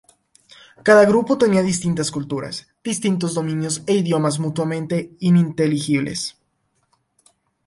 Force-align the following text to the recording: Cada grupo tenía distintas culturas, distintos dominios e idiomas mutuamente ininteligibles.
Cada 0.81 1.05
grupo 1.05 1.37
tenía 1.37 1.61
distintas 1.61 2.09
culturas, 2.09 2.67
distintos 2.83 3.35
dominios 3.35 3.83
e 3.85 3.93
idiomas 4.01 4.39
mutuamente 4.39 4.95
ininteligibles. 5.19 6.37